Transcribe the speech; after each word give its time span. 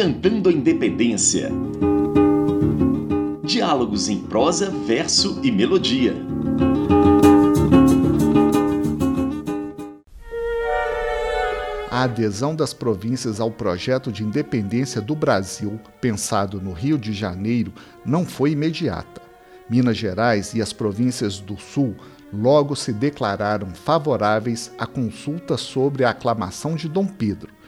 Cantando 0.00 0.48
a 0.48 0.52
Independência. 0.52 1.50
Diálogos 3.44 4.08
em 4.08 4.18
prosa, 4.18 4.70
verso 4.70 5.38
e 5.42 5.52
melodia. 5.52 6.16
A 11.90 12.04
adesão 12.04 12.56
das 12.56 12.72
províncias 12.72 13.40
ao 13.40 13.50
projeto 13.50 14.10
de 14.10 14.24
independência 14.24 15.02
do 15.02 15.14
Brasil, 15.14 15.78
pensado 16.00 16.62
no 16.62 16.72
Rio 16.72 16.96
de 16.96 17.12
Janeiro, 17.12 17.70
não 18.02 18.24
foi 18.24 18.52
imediata. 18.52 19.20
Minas 19.68 19.98
Gerais 19.98 20.54
e 20.54 20.62
as 20.62 20.72
províncias 20.72 21.38
do 21.40 21.58
Sul 21.58 21.94
logo 22.32 22.74
se 22.74 22.90
declararam 22.90 23.74
favoráveis 23.74 24.72
à 24.78 24.86
consulta 24.86 25.58
sobre 25.58 26.04
a 26.04 26.10
aclamação 26.10 26.74
de 26.74 26.88
Dom 26.88 27.04
Pedro. 27.04 27.59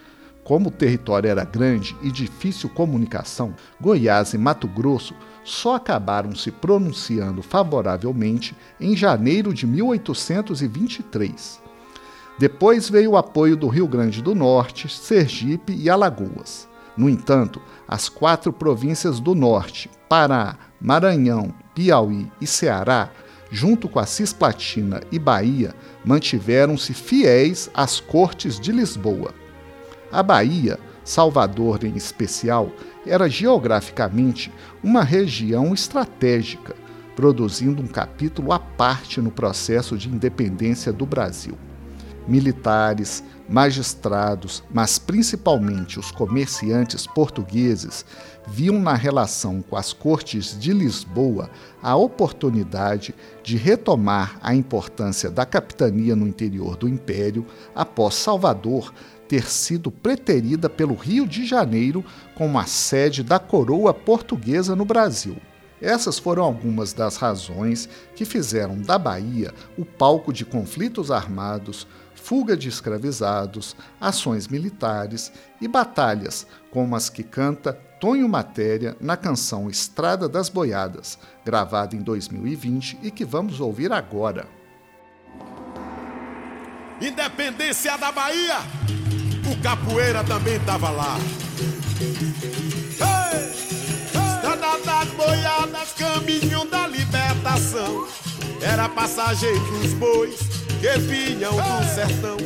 Como 0.44 0.68
o 0.68 0.72
território 0.72 1.30
era 1.30 1.44
grande 1.44 1.96
e 2.02 2.10
difícil 2.10 2.68
comunicação, 2.68 3.54
Goiás 3.80 4.34
e 4.34 4.38
Mato 4.38 4.66
Grosso 4.66 5.14
só 5.44 5.76
acabaram 5.76 6.34
se 6.34 6.50
pronunciando 6.50 7.42
favoravelmente 7.42 8.56
em 8.80 8.96
janeiro 8.96 9.54
de 9.54 9.66
1823. 9.66 11.62
Depois 12.38 12.88
veio 12.88 13.12
o 13.12 13.16
apoio 13.16 13.56
do 13.56 13.68
Rio 13.68 13.86
Grande 13.86 14.20
do 14.20 14.34
Norte, 14.34 14.88
Sergipe 14.88 15.72
e 15.74 15.88
Alagoas. 15.88 16.68
No 16.96 17.08
entanto, 17.08 17.62
as 17.86 18.08
quatro 18.08 18.52
províncias 18.52 19.20
do 19.20 19.34
Norte, 19.34 19.88
Pará, 20.08 20.58
Maranhão, 20.80 21.54
Piauí 21.74 22.30
e 22.40 22.46
Ceará, 22.46 23.10
junto 23.50 23.88
com 23.88 24.00
a 24.00 24.06
Cisplatina 24.06 25.02
e 25.12 25.18
Bahia, 25.18 25.74
mantiveram-se 26.04 26.92
fiéis 26.92 27.70
às 27.72 28.00
cortes 28.00 28.58
de 28.58 28.72
Lisboa. 28.72 29.41
A 30.12 30.22
Bahia, 30.22 30.78
Salvador 31.02 31.84
em 31.84 31.96
especial, 31.96 32.70
era 33.06 33.30
geograficamente 33.30 34.52
uma 34.84 35.02
região 35.02 35.72
estratégica, 35.72 36.76
produzindo 37.16 37.82
um 37.82 37.86
capítulo 37.86 38.52
à 38.52 38.58
parte 38.58 39.20
no 39.20 39.30
processo 39.30 39.96
de 39.96 40.10
independência 40.10 40.92
do 40.92 41.06
Brasil. 41.06 41.56
Militares, 42.26 43.22
magistrados, 43.48 44.62
mas 44.72 44.98
principalmente 44.98 45.98
os 45.98 46.10
comerciantes 46.10 47.06
portugueses, 47.06 48.04
viam 48.46 48.80
na 48.80 48.94
relação 48.94 49.60
com 49.62 49.76
as 49.76 49.92
cortes 49.92 50.58
de 50.58 50.72
Lisboa 50.72 51.50
a 51.82 51.94
oportunidade 51.94 53.14
de 53.42 53.56
retomar 53.56 54.38
a 54.42 54.54
importância 54.54 55.30
da 55.30 55.44
capitania 55.44 56.16
no 56.16 56.26
interior 56.26 56.76
do 56.76 56.88
império 56.88 57.46
após 57.74 58.14
Salvador 58.14 58.92
ter 59.28 59.48
sido 59.50 59.90
preterida 59.90 60.68
pelo 60.68 60.94
Rio 60.94 61.26
de 61.26 61.46
Janeiro 61.46 62.04
como 62.34 62.58
a 62.58 62.66
sede 62.66 63.22
da 63.22 63.38
coroa 63.38 63.94
portuguesa 63.94 64.76
no 64.76 64.84
Brasil. 64.84 65.36
Essas 65.80 66.16
foram 66.16 66.44
algumas 66.44 66.92
das 66.92 67.16
razões 67.16 67.88
que 68.14 68.24
fizeram 68.24 68.80
da 68.80 68.96
Bahia 68.96 69.52
o 69.76 69.84
palco 69.84 70.32
de 70.32 70.44
conflitos 70.44 71.10
armados, 71.10 71.88
fuga 72.22 72.56
de 72.56 72.68
escravizados, 72.68 73.74
ações 74.00 74.46
militares 74.46 75.32
e 75.60 75.66
batalhas, 75.66 76.46
como 76.70 76.94
as 76.94 77.10
que 77.10 77.22
canta 77.22 77.72
Tonho 78.00 78.28
Matéria 78.28 78.96
na 79.00 79.16
canção 79.16 79.68
Estrada 79.68 80.28
das 80.28 80.48
Boiadas, 80.48 81.18
gravada 81.44 81.96
em 81.96 82.00
2020 82.00 82.98
e 83.02 83.10
que 83.10 83.24
vamos 83.24 83.60
ouvir 83.60 83.92
agora. 83.92 84.46
Independência 87.00 87.98
da 87.98 88.12
Bahia, 88.12 88.58
o 89.50 89.60
capoeira 89.60 90.22
também 90.22 90.56
estava 90.56 90.90
lá. 90.90 91.16
Estrada 94.14 94.78
das 94.84 95.08
Boiadas, 95.10 95.92
caminho 95.94 96.64
da 96.66 96.86
libertação, 96.86 98.06
era 98.60 98.88
passageiro 98.88 99.60
dos 99.80 99.92
bois 99.94 100.61
que 100.82 100.98
vinham 100.98 101.52
do 101.52 101.94
sertão 101.94 102.36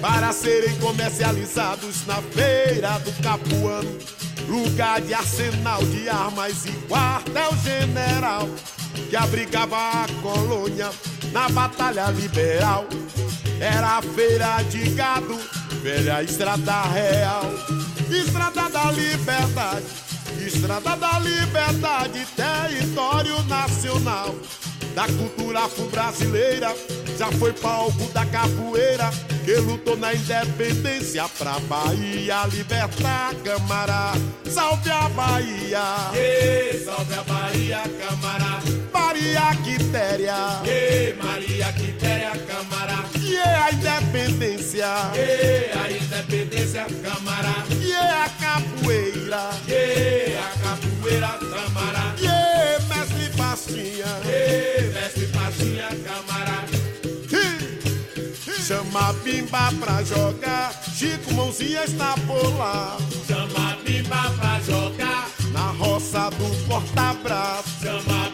para 0.00 0.32
serem 0.32 0.74
comercializados 0.78 2.06
na 2.06 2.22
feira 2.22 2.98
do 3.00 3.12
Capuano, 3.22 3.98
lugar 4.48 5.02
de 5.02 5.12
arsenal 5.12 5.84
de 5.84 6.08
armas 6.08 6.64
e 6.64 6.72
quartel-general 6.88 8.48
que 9.10 9.14
abrigava 9.14 9.76
a 9.76 10.06
colônia 10.22 10.90
na 11.32 11.50
batalha 11.50 12.06
liberal. 12.12 12.86
Era 13.60 13.98
a 13.98 14.02
feira 14.02 14.62
de 14.70 14.88
gado, 14.92 15.38
velha 15.82 16.22
estrada 16.22 16.82
real, 16.84 17.44
estrada 18.10 18.70
da 18.70 18.90
liberdade, 18.90 19.86
estrada 20.46 20.96
da 20.96 21.18
liberdade, 21.18 22.26
território 22.34 23.42
nacional 23.42 24.34
da 24.96 25.06
cultura 25.08 25.60
afro-brasileira. 25.60 26.74
Já 27.18 27.30
foi 27.32 27.52
palco 27.52 28.04
da 28.14 28.24
capoeira 28.24 29.10
que 29.44 29.54
lutou 29.56 29.96
na 29.96 30.14
independência 30.14 31.28
pra 31.38 31.58
Bahia 31.60 32.46
libertar 32.46 33.34
Camará. 33.44 34.12
Salve 34.50 34.90
a 34.90 35.08
Bahia! 35.10 35.84
Yeah, 36.14 36.84
salve 36.84 37.14
a 37.14 37.22
Bahia, 37.22 37.82
Camará! 38.00 38.62
Maria 38.92 39.54
Quitéria! 39.62 40.62
Yeah, 40.64 41.22
Maria 41.22 41.72
Quitéria, 41.74 42.32
Camará! 42.46 43.04
Yeah, 43.20 43.64
a 43.64 43.72
independência! 43.72 44.86
Yeah, 45.14 45.82
a 45.82 45.92
independência, 45.92 46.86
Camará! 47.02 47.64
Yeah, 47.82 48.24
a 48.24 48.28
capoeira! 48.30 49.50
Bimba 59.26 59.72
pra 59.80 60.04
jogar, 60.04 60.72
Chico 60.94 61.34
Mãozinha 61.34 61.82
está 61.82 62.14
por 62.28 62.56
lá. 62.56 62.96
Chama 63.26 63.76
bimba 63.84 64.30
pra 64.38 64.60
jogar, 64.60 65.28
na 65.52 65.70
roça 65.72 66.30
do 66.30 66.68
porta-braço. 66.68 67.68
Chama 67.82 68.25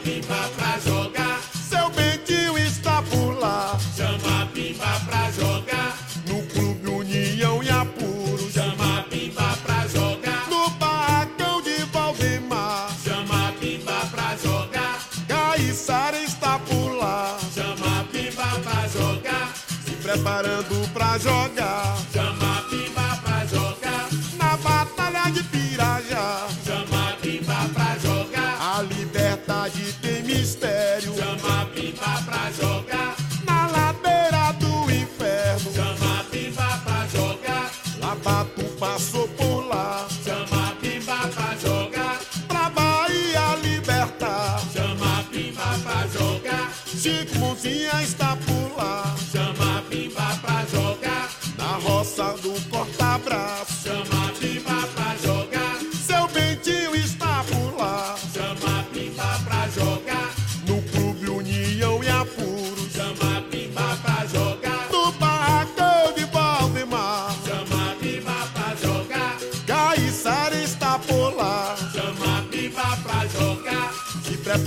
preparando 20.12 20.88
pra 20.92 21.16
jogar. 21.18 21.96
Chama 22.12 22.58
a 22.58 22.62
pimba 22.68 23.18
pra 23.24 23.46
jogar. 23.46 24.08
Na 24.36 24.56
batalha 24.58 25.30
de 25.30 25.42
Pirajá. 25.44 26.48
Chama 26.66 27.08
a 27.08 27.12
pimba 27.16 27.70
pra 27.72 27.96
jogar. 27.98 28.58
A 28.60 28.82
liberdade 28.82 29.92
tem 30.02 30.22
mistério. 30.22 31.14
Chama 31.16 31.62
a 31.62 31.66
pimba 31.66 32.22
pra 32.26 32.50
jogar. 32.50 33.16
Na 33.46 33.66
ladeira 33.68 34.52
do 34.60 34.90
inferno. 34.90 35.72
Chama 35.72 36.20
a 36.20 36.24
pimba 36.24 36.80
pra 36.84 37.06
jogar. 37.06 37.70
Labato 37.98 38.64
passou 38.78 39.26
por 39.28 39.66
lá. 39.66 40.06
Chama 40.24 40.68
a 40.68 40.74
pimba 40.74 41.16
pra 41.28 41.56
jogar. 41.56 42.20
Pra 42.46 42.68
Bahia 42.68 43.56
libertar. 43.62 44.60
Chama 44.74 45.20
a 45.20 45.22
pimba 45.22 45.78
pra 45.82 46.06
jogar. 46.08 46.72
Chico 46.86 47.38
Mãozinha 47.38 48.02
está 48.02 48.31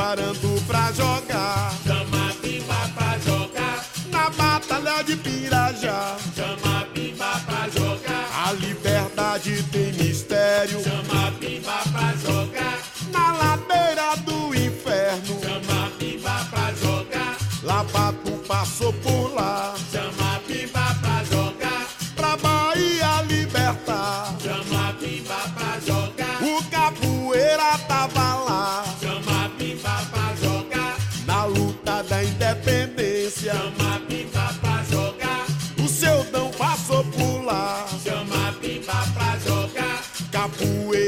preparando 0.06 0.62
pra 0.68 0.92
jogar. 0.92 1.74
Chama 1.84 2.30
a 2.30 2.34
pimba 2.34 2.92
pra 2.94 3.18
jogar. 3.20 3.86
Na 4.12 4.30
batalha 4.30 5.04
de 5.04 5.16
Pirajá. 5.16 6.18
Chama 6.36 6.82
a 6.82 6.86
pimba 6.86 7.42
pra 7.46 7.70
jogar. 7.70 8.46
A 8.46 8.52
liberdade 8.54 9.64
tem 9.72 9.94
mistério. 9.94 10.84
Chama 10.84 11.28
a 11.28 11.32
pra 11.92 12.14
jogar. 12.18 12.35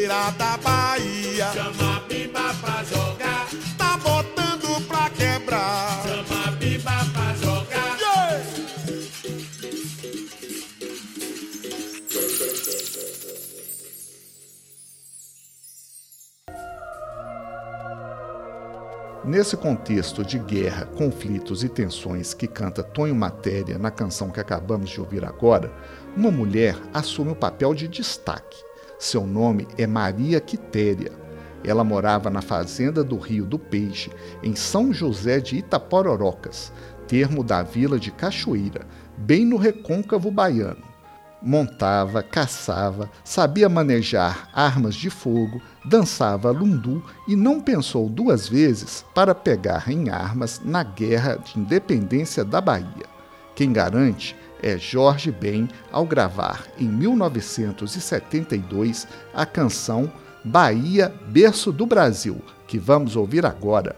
Da 0.08 0.58
Bahia. 0.64 1.52
Chama 1.52 1.98
a 1.98 2.00
bimba 2.08 2.54
pra 2.62 2.82
jogar. 2.86 3.46
Tá 3.78 3.98
botando 3.98 4.88
pra 4.88 5.10
quebrar. 5.10 6.02
Chama 6.02 6.48
a 6.48 6.52
bimba 6.52 6.92
pra 7.12 7.34
jogar. 7.36 7.98
Yeah! 8.00 8.44
Nesse 19.26 19.58
contexto 19.58 20.24
de 20.24 20.40
guerra, 20.40 20.86
conflitos 20.86 21.66
e 21.66 21.68
tensões 21.68 22.34
que 22.34 22.48
canta 22.48 22.82
Tonho 22.82 23.14
Matéria 23.14 23.78
na 23.78 23.92
canção 23.92 24.30
que 24.30 24.40
acabamos 24.40 24.90
de 24.90 25.02
ouvir 25.02 25.26
agora, 25.26 25.70
uma 26.16 26.32
mulher 26.32 26.78
assume 26.94 27.32
o 27.32 27.36
papel 27.36 27.74
de 27.74 27.90
destaque 27.90 28.67
seu 29.00 29.28
nome 29.28 29.68
é 29.78 29.86
Maria 29.86 30.42
Quitéria. 30.42 31.12
Ela 31.64 31.84
morava 31.84 32.30
na 32.30 32.42
fazenda 32.42 33.04
do 33.04 33.18
Rio 33.18 33.46
do 33.46 33.60
Peixe, 33.60 34.10
em 34.42 34.56
São 34.56 34.92
José 34.92 35.40
de 35.40 35.58
Itapororocas, 35.58 36.72
termo 37.08 37.44
da 37.44 37.62
vila 37.62 38.00
de 38.00 38.12
Cachoeira, 38.12 38.88
bem 39.16 39.46
no 39.46 39.56
recôncavo 39.56 40.32
baiano. 40.32 40.84
Montava, 41.40 42.24
caçava, 42.24 43.10
sabia 43.24 43.70
manejar 43.70 44.50
armas 44.52 44.96
de 44.96 45.12
fogo, 45.12 45.62
dançava 45.86 46.50
lundu 46.50 47.04
e 47.28 47.36
não 47.36 47.62
pensou 47.62 48.10
duas 48.10 48.48
vezes 48.48 49.06
para 49.14 49.36
pegar 49.36 49.92
em 49.92 50.10
armas 50.10 50.60
na 50.66 50.82
Guerra 50.82 51.36
de 51.36 51.60
Independência 51.60 52.44
da 52.44 52.60
Bahia. 52.60 53.06
Quem 53.56 53.72
garante 53.72 54.36
é 54.62 54.78
Jorge 54.78 55.32
Ben 55.32 55.68
ao 55.92 56.06
gravar 56.06 56.68
em 56.80 56.88
1972 56.88 59.08
a 59.34 59.46
canção 59.46 60.12
Bahia, 60.44 61.14
berço 61.28 61.72
do 61.72 61.86
Brasil, 61.86 62.42
que 62.66 62.78
vamos 62.78 63.16
ouvir 63.16 63.46
agora. 63.46 63.96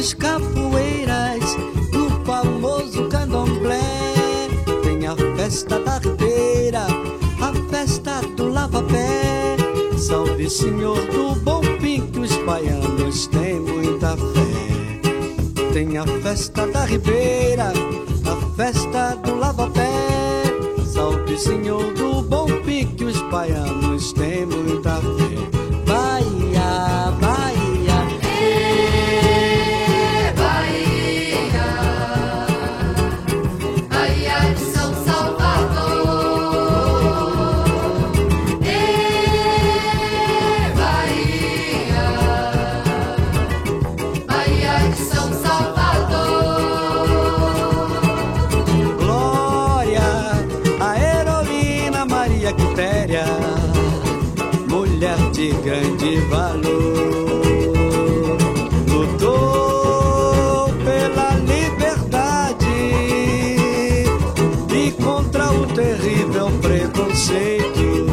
Dos 0.00 0.14
capoeiras, 0.14 1.56
do 1.92 2.08
famoso 2.24 3.06
candomblé. 3.08 3.80
Tem 4.82 5.06
a 5.06 5.14
festa 5.36 5.78
da 5.78 5.98
ribeira, 5.98 6.86
a 7.40 7.70
festa 7.70 8.20
do 8.36 8.48
lava-pé. 8.48 9.56
Salve, 9.98 10.48
Senhor 10.48 10.96
do 11.08 11.34
bom 11.40 11.62
fim, 11.80 12.06
que 12.06 12.20
os 12.20 12.34
baianos 12.44 13.26
têm 13.26 13.60
muita 13.60 14.16
fé. 14.16 15.70
Tem 15.72 15.98
a 15.98 16.06
festa 16.22 16.66
da 16.66 16.86
ribeira, 16.86 17.72
a 18.24 18.56
festa 18.56 19.16
do 19.16 19.34
lava-pé. 19.34 19.90
Salve, 20.84 21.38
Senhor 21.38 21.92
do 21.92 22.22
bom 22.22 22.46
fim, 22.64 22.86
que 22.86 23.04
os 23.04 23.20
baianos 23.30 24.12
têm 24.14 24.46
muita 24.46 24.54
fé. 24.54 24.59
love. 25.02 25.29
Grande 55.48 56.20
valor. 56.28 57.40
Lutou 58.88 60.68
pela 60.84 61.30
liberdade 61.36 62.66
e 64.74 64.90
contra 65.02 65.50
o 65.50 65.66
terrível 65.66 66.50
preconceito. 66.60 68.06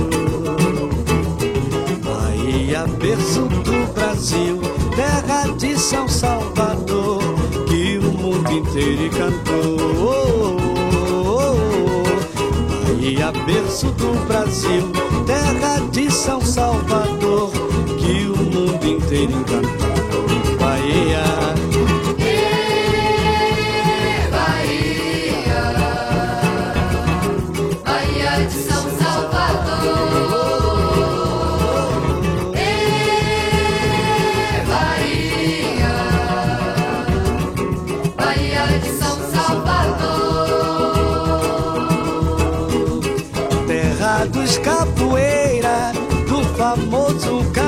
Bahia, 2.04 2.88
berço 2.98 3.42
do 3.42 3.94
Brasil, 3.94 4.62
terra 4.96 5.48
de 5.58 5.78
São 5.78 6.08
Salvador, 6.08 7.22
que 7.68 7.98
o 7.98 8.12
mundo 8.14 8.52
inteiro 8.52 9.10
cantou. 9.12 10.37
Berço 13.48 13.88
do 13.92 14.28
Brasil, 14.28 14.92
terra 15.26 15.80
de 15.90 16.12
São 16.12 16.42
Salvador, 16.42 17.50
que 17.98 18.28
o 18.28 18.36
mundo 18.36 18.86
inteiro 18.86 19.32
encantou. 19.32 19.97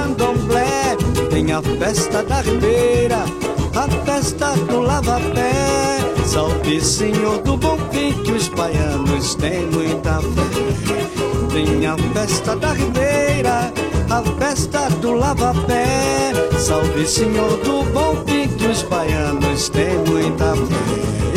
Candomblé. 0.09 0.97
Tem 1.29 1.51
a 1.51 1.61
festa 1.61 2.23
da 2.23 2.41
ribeira, 2.41 3.25
a 3.75 4.05
festa 4.05 4.55
do 4.67 4.81
lava-pé. 4.81 5.99
Salve, 6.25 6.81
Senhor 6.81 7.41
do 7.41 7.57
bom 7.57 7.77
fim, 7.91 8.13
que 8.23 8.31
os 8.31 8.47
baianos 8.49 9.35
têm 9.35 9.65
muita 9.67 10.19
fé. 10.21 11.53
Tem 11.53 11.85
a 11.87 11.97
festa 12.13 12.55
da 12.55 12.73
ribeira, 12.73 13.71
a 14.09 14.23
festa 14.39 14.89
do 15.01 15.13
lava-pé. 15.13 16.31
Salve, 16.57 17.07
Senhor 17.07 17.57
do 17.57 17.83
bom 17.91 18.15
fim, 18.25 18.47
que 18.47 18.67
os 18.67 18.83
baianos 18.83 19.69
têm 19.69 19.97
muita 20.07 20.55
fé. 20.55 21.28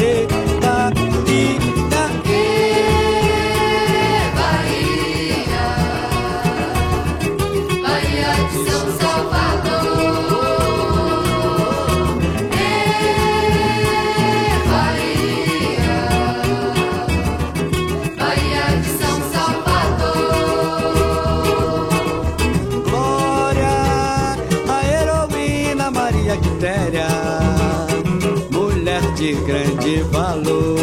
De 29.32 29.40
grande 29.44 30.02
valor. 30.10 30.78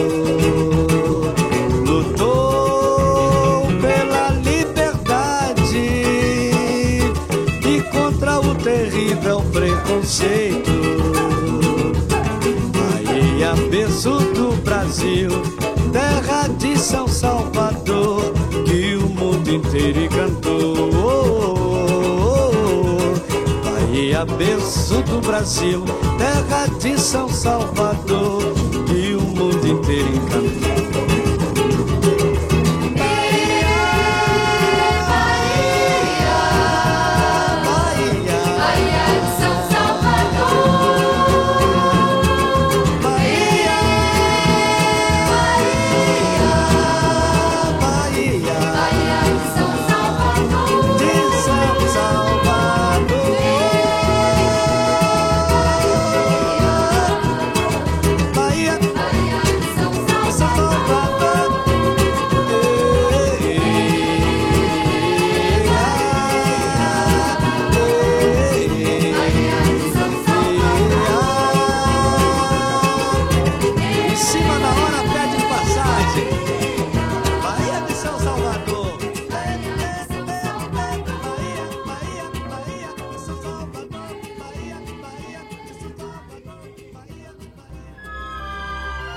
Lutou 1.86 3.68
pela 3.80 4.30
liberdade 4.32 5.78
e 7.68 7.82
contra 7.92 8.40
o 8.40 8.56
terrível 8.56 9.42
preconceito. 9.54 10.72
Bahia, 12.74 13.54
berço 13.70 14.18
do 14.34 14.52
Brasil, 14.64 15.30
terra 15.92 16.48
de 16.58 16.78
São 16.78 17.08
Salvador, 17.08 18.34
que 18.66 18.96
o 18.96 19.08
mundo 19.10 19.48
inteiro 19.48 20.10
cantou. 20.10 20.90
Bahia, 23.64 24.26
berço 24.26 25.02
do 25.04 25.22
Brasil, 25.22 25.86
terra 26.40 26.68
de 26.80 26.98
São 26.98 27.30
Salvador, 27.30 28.59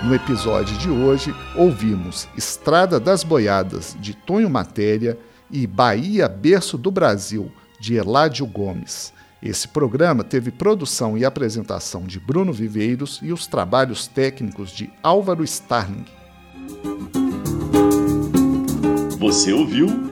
No 0.04 0.12
episódio 0.14 0.76
de 0.78 0.90
hoje, 0.90 1.32
ouvimos 1.54 2.28
Estrada 2.37 2.99
das 2.99 3.23
Boiadas, 3.23 3.97
de 4.00 4.14
Tonho 4.14 4.50
Matéria, 4.50 5.16
e 5.49 5.66
Bahia 5.66 6.28
Berço 6.28 6.76
do 6.76 6.90
Brasil, 6.90 7.52
de 7.78 7.94
Eládio 7.94 8.44
Gomes. 8.47 9.12
Esse 9.40 9.68
programa 9.68 10.25
teve 10.25 10.50
produção 10.50 11.16
e 11.16 11.25
apresentação 11.25 12.02
de 12.02 12.18
Bruno 12.18 12.52
Viveiros 12.52 13.21
e 13.23 13.32
os 13.32 13.47
trabalhos 13.47 14.06
técnicos 14.09 14.73
de 14.73 14.90
Álvaro 15.02 15.44
Starling. 15.44 16.06
Você 19.21 19.52
ouviu 19.52 20.12